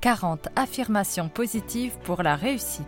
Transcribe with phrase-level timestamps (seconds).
[0.00, 2.86] 40 affirmations positives pour la réussite.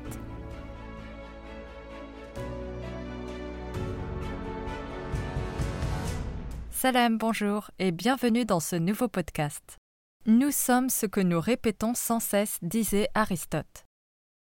[6.70, 9.76] Salam, bonjour et bienvenue dans ce nouveau podcast.
[10.24, 13.84] Nous sommes ce que nous répétons sans cesse, disait Aristote.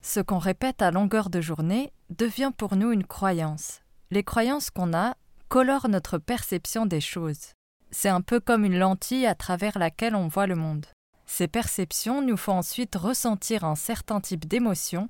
[0.05, 3.81] Ce qu'on répète à longueur de journée devient pour nous une croyance.
[4.13, 5.17] Les croyances qu'on a
[5.49, 7.55] colorent notre perception des choses.
[7.91, 10.87] C'est un peu comme une lentille à travers laquelle on voit le monde.
[11.33, 15.09] Ces perceptions nous font ensuite ressentir un certain type d'émotion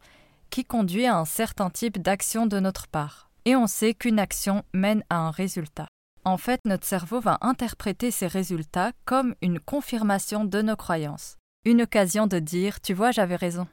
[0.50, 3.30] qui conduit à un certain type d'action de notre part.
[3.46, 5.86] Et on sait qu'une action mène à un résultat.
[6.26, 11.82] En fait, notre cerveau va interpréter ces résultats comme une confirmation de nos croyances, une
[11.82, 13.66] occasion de dire Tu vois, j'avais raison.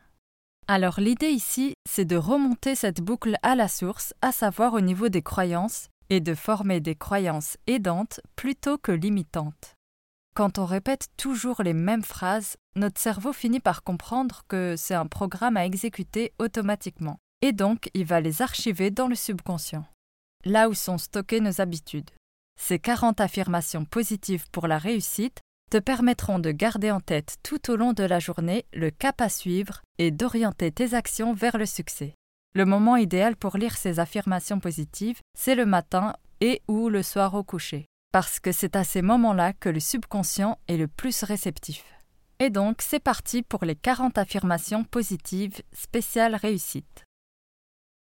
[0.69, 5.09] Alors l'idée ici, c'est de remonter cette boucle à la source, à savoir au niveau
[5.09, 9.76] des croyances, et de former des croyances aidantes plutôt que limitantes.
[10.37, 15.07] Quand on répète toujours les mêmes phrases, notre cerveau finit par comprendre que c'est un
[15.07, 19.83] programme à exécuter automatiquement, et donc il va les archiver dans le subconscient,
[20.45, 22.11] là où sont stockées nos habitudes.
[22.55, 25.39] Ces 40 affirmations positives pour la réussite
[25.71, 29.29] te permettront de garder en tête tout au long de la journée le cap à
[29.29, 32.13] suivre et d'orienter tes actions vers le succès.
[32.53, 37.33] Le moment idéal pour lire ces affirmations positives, c'est le matin et ou le soir
[37.33, 37.87] au coucher,
[38.17, 41.85] parce que c'est à ces moments-là que le subconscient est le plus réceptif.
[42.39, 47.05] Et donc, c'est parti pour les 40 affirmations positives spéciales réussite.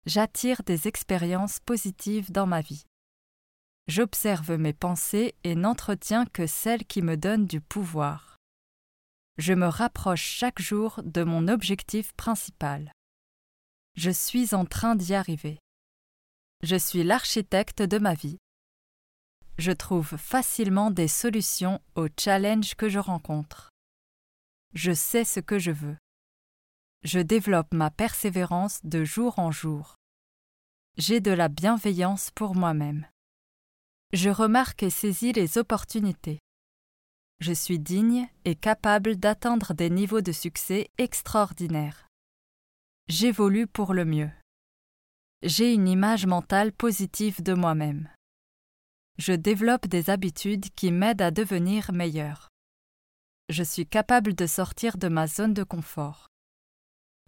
[0.07, 2.85] J'attire des expériences positives dans ma vie.
[3.89, 8.39] J'observe mes pensées et n'entretiens que celles qui me donnent du pouvoir.
[9.37, 12.91] Je me rapproche chaque jour de mon objectif principal.
[13.97, 15.59] Je suis en train d'y arriver.
[16.63, 18.39] Je suis l'architecte de ma vie.
[19.59, 23.71] Je trouve facilement des solutions aux challenges que je rencontre.
[24.75, 25.97] Je sais ce que je veux.
[27.03, 29.97] Je développe ma persévérance de jour en jour.
[30.99, 33.07] J'ai de la bienveillance pour moi-même.
[34.13, 36.39] Je remarque et saisis les opportunités.
[37.41, 42.09] Je suis digne et capable d'atteindre des niveaux de succès extraordinaires.
[43.09, 44.31] J'évolue pour le mieux.
[45.43, 48.09] J'ai une image mentale positive de moi-même.
[49.19, 52.51] Je développe des habitudes qui m'aident à devenir meilleur.
[53.49, 56.29] Je suis capable de sortir de ma zone de confort.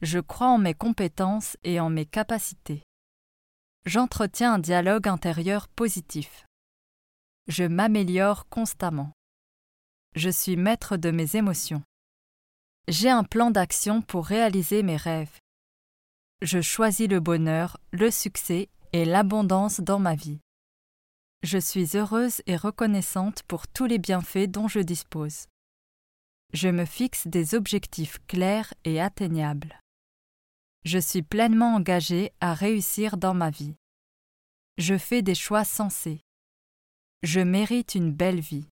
[0.03, 2.83] Je crois en mes compétences et en mes capacités.
[3.87, 6.45] J'entretiens un dialogue intérieur positif.
[7.47, 9.13] Je m'améliore constamment.
[10.15, 11.83] Je suis maître de mes émotions.
[12.89, 15.39] J'ai un plan d'action pour réaliser mes rêves.
[16.43, 20.41] Je choisis le bonheur, le succès et l'abondance dans ma vie.
[21.43, 25.47] Je suis heureuse et reconnaissante pour tous les bienfaits dont je dispose.
[26.53, 29.81] Je me fixe des objectifs clairs et atteignables.
[30.85, 33.75] Je suis pleinement engagée à réussir dans ma vie.
[34.79, 36.21] Je fais des choix sensés.
[37.23, 38.67] Je mérite une belle vie.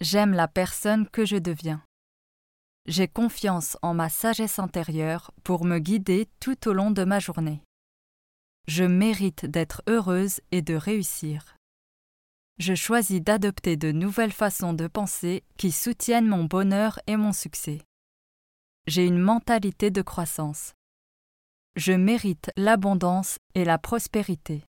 [0.00, 1.82] J'aime la personne que je deviens.
[2.86, 7.62] J'ai confiance en ma sagesse intérieure pour me guider tout au long de ma journée.
[8.68, 11.55] Je mérite d'être heureuse et de réussir.
[12.58, 17.82] Je choisis d'adopter de nouvelles façons de penser qui soutiennent mon bonheur et mon succès.
[18.86, 20.72] J'ai une mentalité de croissance.
[21.74, 24.64] Je mérite l'abondance et la prospérité.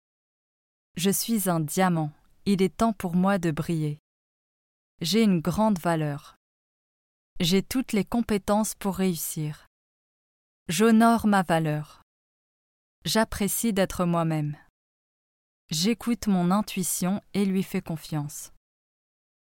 [0.98, 2.12] Je suis un diamant,
[2.46, 4.00] il est temps pour moi de briller.
[5.02, 6.38] J'ai une grande valeur.
[7.40, 9.68] J'ai toutes les compétences pour réussir.
[10.70, 12.02] J'honore ma valeur.
[13.04, 14.58] J'apprécie d'être moi-même.
[15.72, 18.52] J'écoute mon intuition et lui fais confiance.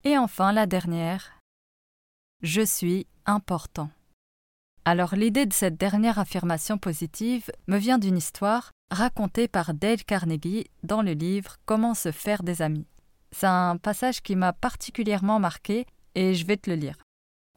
[0.04, 1.40] Et enfin la dernière.
[2.42, 3.92] Je suis important.
[4.86, 10.66] Alors l'idée de cette dernière affirmation positive me vient d'une histoire racontée par Dale Carnegie
[10.82, 12.88] dans le livre Comment se faire des amis.
[13.32, 16.98] C'est un passage qui m'a particulièrement marqué et je vais te le lire.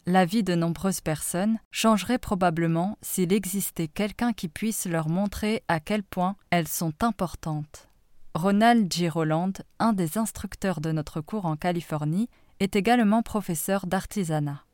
[0.05, 5.81] La vie de nombreuses personnes changerait probablement s'il existait quelqu'un qui puisse leur montrer à
[5.81, 7.89] quel point elles sont importantes.
[8.35, 9.11] Ronald G.
[9.11, 12.31] Roland, un des instructeurs de notre cours en Californie,
[12.61, 14.65] est également professeur d'artisanat.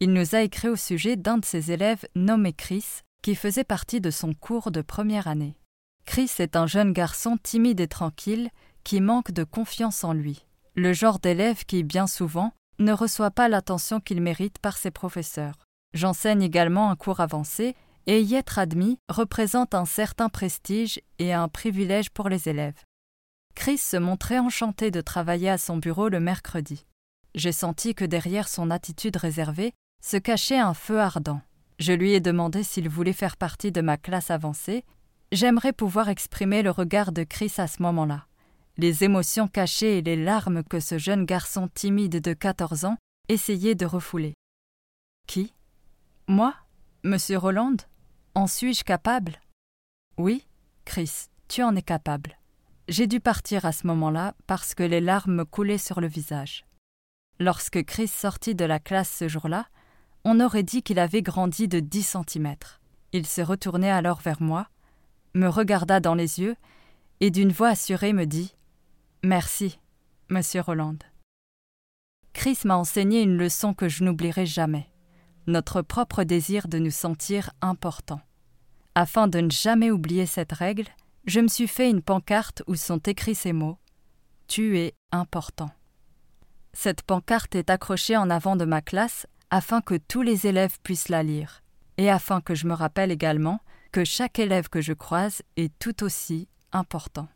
[0.00, 4.00] Il nous a écrit au sujet d'un de ses élèves nommé Chris, qui faisait partie
[4.00, 5.56] de son cours de première année.
[6.06, 8.50] Chris est un jeune garçon timide et tranquille
[8.82, 10.46] qui manque de confiance en lui.
[10.74, 15.54] Le genre d'élève qui, bien souvent, ne reçoit pas l'attention qu'il mérite par ses professeurs.
[15.94, 21.48] J'enseigne également un cours avancé et y être admis représente un certain prestige et un
[21.48, 22.84] privilège pour les élèves.
[23.58, 26.86] Chris se montrait enchanté de travailler à son bureau le mercredi.
[27.34, 31.40] J'ai senti que derrière son attitude réservée se cachait un feu ardent.
[31.80, 34.84] Je lui ai demandé s'il voulait faire partie de ma classe avancée.
[35.32, 38.28] J'aimerais pouvoir exprimer le regard de Chris à ce moment-là,
[38.76, 42.96] les émotions cachées et les larmes que ce jeune garçon timide de 14 ans
[43.28, 44.34] essayait de refouler.
[45.26, 45.52] Qui?
[46.28, 46.54] Moi?
[47.02, 47.76] Monsieur Roland?
[48.36, 49.40] En suis-je capable?
[50.16, 50.46] Oui,
[50.84, 52.38] Chris, tu en es capable.
[52.88, 56.64] J'ai dû partir à ce moment-là parce que les larmes me coulaient sur le visage.
[57.38, 59.66] Lorsque Chris sortit de la classe ce jour-là,
[60.24, 62.80] on aurait dit qu'il avait grandi de dix centimètres.
[63.12, 64.68] Il se retournait alors vers moi,
[65.34, 66.56] me regarda dans les yeux
[67.20, 68.54] et d'une voix assurée me dit
[69.22, 69.78] Merci,
[70.30, 70.98] monsieur Roland.
[72.32, 74.88] Chris m'a enseigné une leçon que je n'oublierai jamais
[75.48, 78.20] notre propre désir de nous sentir importants.
[78.94, 80.84] Afin de ne jamais oublier cette règle,
[81.28, 83.76] je me suis fait une pancarte où sont écrits ces mots
[84.46, 85.68] Tu es important.
[86.72, 91.10] Cette pancarte est accrochée en avant de ma classe afin que tous les élèves puissent
[91.10, 91.62] la lire,
[91.98, 93.60] et afin que je me rappelle également
[93.92, 97.28] que chaque élève que je croise est tout aussi important.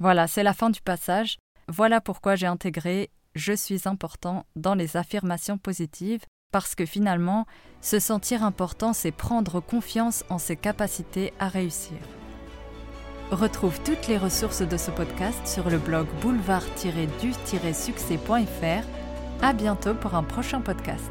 [0.00, 1.38] Voilà, c'est la fin du passage.
[1.68, 7.46] Voilà pourquoi j'ai intégré Je suis important dans les affirmations positives, parce que finalement,
[7.80, 11.98] se sentir important, c'est prendre confiance en ses capacités à réussir.
[13.30, 18.86] Retrouve toutes les ressources de ce podcast sur le blog boulevard-du-succès.fr.
[19.42, 21.10] À bientôt pour un prochain podcast.